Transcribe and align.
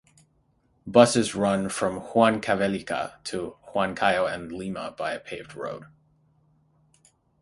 Buses 0.87 1.35
run 1.35 1.69
from 1.69 2.01
Huancavelica 2.01 3.23
to 3.25 3.57
Huancayo 3.71 4.25
and 4.27 4.51
Lima 4.51 4.95
by 4.97 5.13
a 5.13 5.19
paved 5.19 5.53
road. 5.55 5.83